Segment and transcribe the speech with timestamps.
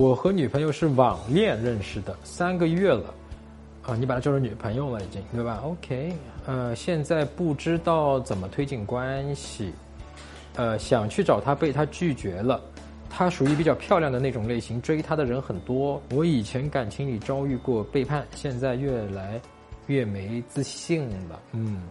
[0.00, 3.14] 我和女朋友是网恋认识的，三个月了，
[3.82, 6.14] 啊，你把她叫成女朋友了已经，对吧？OK，
[6.46, 9.74] 呃，现在不知道怎么推进关系，
[10.56, 12.58] 呃，想去找她，被她拒绝了。
[13.10, 16.00] 她属于比较漂亮的那种类型，追她的人很多。
[16.12, 19.38] 我以前感情里遭遇过背叛，现在越来
[19.86, 21.38] 越没自信了。
[21.52, 21.82] 嗯，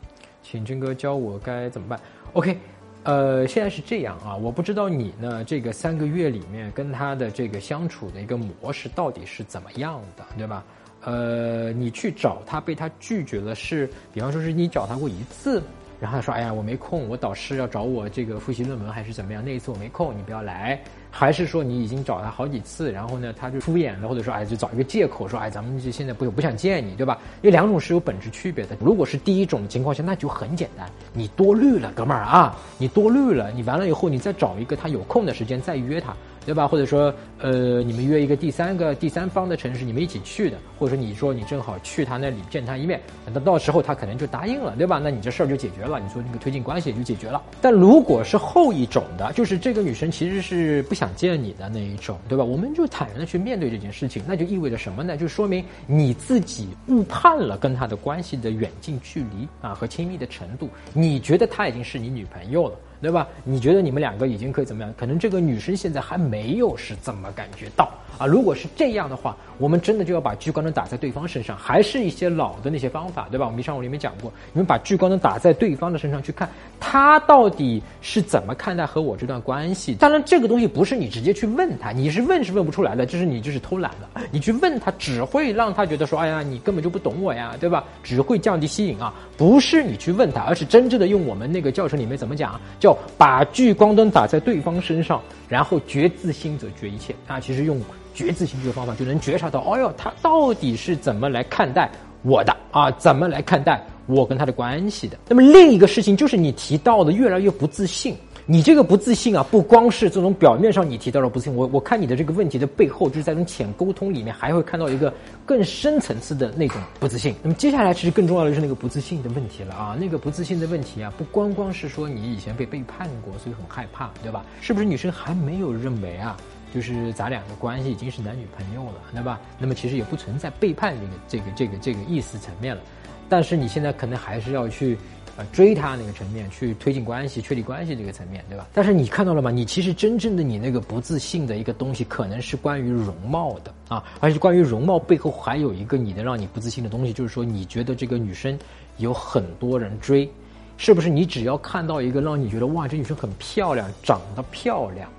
[0.41, 1.99] 请真哥教我该怎么办
[2.33, 2.57] ？OK。
[3.03, 10.63] 呃，现在是这样啊，我不知道你呢，这个三个月里面跟他的这个相处的一个模式到底是怎么样的，对吧？
[11.01, 15.63] 呃，你去找他被他拒绝了，是比方说是你找他过一次。
[15.99, 19.43] 然后他说：“哎呀，我没空，我导师要找我这个复习论文还是怎么样？
[19.43, 20.79] 那一次我没空，你不要来。
[21.11, 27.17] 还是说你已经找他好几次，然后呢，他就敷衍了，或者说哎，就找一个借口说哎，咱们就现在不不想见你，对吧？
[27.41, 28.77] 因为两种是有本质区别的。
[28.79, 36.15] 如果是第一种情况下，那就很简单，你多虑了，哥们儿啊，你多虑了，你完了以后，你再找一个他有空的时间再约他。”
[36.49, 36.67] 对吧？
[36.67, 42.99] 或者说，呃，你们约一个第三个第三方的城市，你们一起去的，或者说你说你正好去他那里见他一面，
[43.31, 44.97] 那到时候他可能就答应了，对吧？
[44.97, 47.39] 那你这事儿就解决了，你说那个推进关系也就解决了。
[47.61, 52.43] 但如果是后一种的，就是这个女生其实是不想见你的那一种，对吧？
[52.43, 55.15] 我们就坦然的去面对这件事情，那就意味着什么呢？
[55.15, 62.75] 就说明你自己误判了跟他的关系的远近距离啊和亲密的程度，你觉得他已经是你女朋友了。
[63.01, 63.27] 对吧？
[63.43, 64.93] 你觉得你们两个已经可以怎么样？
[64.97, 68.25] 可能这个女生现在还没有是怎么感觉到啊。
[68.25, 73.45] 如果是这样的话，我们真的就要把聚光灯打在对方身上，还是一些老的那些方法，对吧？
[73.45, 76.49] 我们上午里面讲过，你们把聚光灯打在对方的身上去看，
[76.79, 79.95] 他到底是怎么看待和我这段关系？
[79.95, 84.09] 当然，这个东西不是你直接去问他，你是问是问不出来的，就是你就是偷懒了。
[84.31, 87.83] 你去问他，只会让他觉得说，哎呀，你根本就不懂我呀，对吧？
[88.03, 89.13] 只会降低吸引啊。
[89.37, 97.39] 不是你去问他，而是真正的用我们那个教程里面怎么讲，叫把聚光灯打在对方身上，然后觉自心者觉一切啊。
[97.39, 97.79] 其实用
[98.13, 101.89] 觉自心这个方法就能觉察到，哎哟，他到底是怎么来看待
[102.21, 102.91] 我的啊？
[102.91, 105.17] 怎么来看待我跟他的关系的？
[105.27, 108.15] 那么另一个事情就是你提到的越来越不自信。
[108.51, 115.13] 你这个不自信啊，不光是这种表面上你提到了不自信，我我看你的这个问题的背后，就是在这种浅沟通里面，还会看到一个
[115.45, 117.35] 更深层次的那种不自信。
[117.43, 124.43] 那么接下来其实更重要的就是那个不自信的问题了啊，那个不自信的问题啊，不光光是说你以前被背叛过，所以很害怕，对吧？
[124.61, 126.35] 是不是女生还没有认为啊，
[126.73, 129.39] 就是咱俩的关系已经是男女朋友了，对吧？
[129.59, 130.95] 那么其实也不存在背叛
[131.27, 132.81] 这个这个这个这个意思层面了，
[133.29, 134.97] 但是你现在可能还是要去。
[135.37, 138.67] 啊追他那个层面去推进关系、确立关系这个层面，对吧？
[138.73, 139.51] 但是你看到了吗？
[139.51, 148.57] 你其实真正的你那个不自信的一个东西，可能是关于容貌的啊，而且关于容貌背后还有一个你的让你不自信的东西，就是说你觉得这个女生
[148.97, 150.29] 有很多人追，
[150.77, 151.09] 是不是？
[151.09, 155.09] 你只要看到一个让你觉得哇，这女生很漂亮，长得漂亮，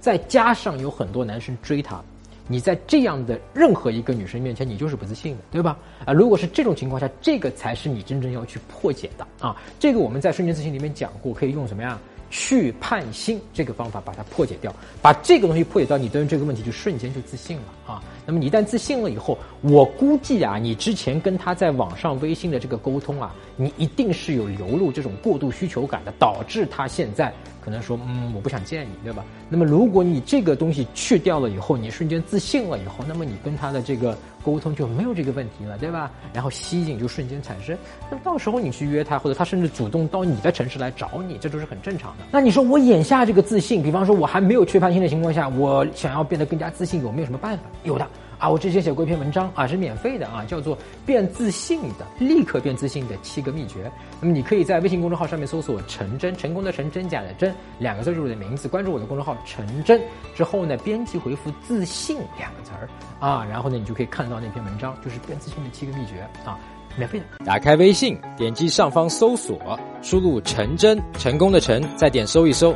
[0.00, 2.02] 再加上有很多男生追她。
[2.50, 5.78] 你在这样的任何一个女生面前，你就是不自信的，对吧？
[6.04, 9.54] 啊，如果是这种情况下，这个才是你真正要去破解的啊。
[9.78, 11.96] 这个我们在瞬间自信里面讲过，可以用什么呀？
[12.28, 18.02] 去判心这个方法把它破解掉，把这个东西破解掉，你对于这个问题就瞬间就自信了啊。
[18.26, 27.32] 那么你一旦自信了以后，我估计啊，你之前跟他在网上微信的这个沟通啊，你一定是有流露这种过度需求感的，导致他现在。
[27.62, 29.24] 可能说，嗯，我不想见你，对吧？
[29.48, 36.10] 那么，如果你这个东西去掉了以后，你瞬间自信了以后，那么你跟他的这个沟通就没有这个问题了，对吧？
[36.32, 37.76] 然后吸引就瞬间产生。
[38.10, 42.24] 那么到时候你去约他，或者他甚至主动到你的城市来找你，这都是很正常的。
[42.30, 47.64] 那你说我眼下这个自信，比方说我还没有缺乏性的情况下，我想要变得更加自信，有没有什么办法？
[47.84, 48.06] 有的。
[48.40, 53.92] 啊，我之前写过一篇文章啊，是免费的啊，叫做“变自信的，立刻变自信的七个秘诀”。
[54.18, 60.00] 那么你可以在微信公众号上面搜索“陈真”，成功的陈，真假的真，两个字就是我的名字，关注我的公众号“陈真”
[60.34, 62.88] 之后呢，编辑回复“自信”两个词儿
[63.20, 66.58] 啊，然后呢，你就可以看到那篇文章，就是变自信的七个秘诀啊，
[66.96, 67.24] 免费的。
[67.44, 72.74] 打开微信，点击上方搜索，输入“陈真”，成功的陈，再点搜一搜。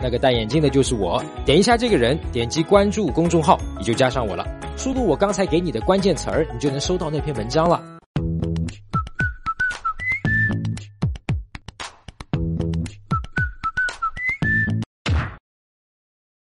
[0.00, 4.46] 那个戴眼镜的就是我，点一下这个人，点击关注公众号，你就加上我了。
[4.76, 7.91] 输入我刚才给你的关键词儿，你就能收到那篇文章了。